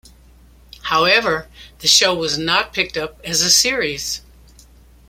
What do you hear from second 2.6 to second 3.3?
picked up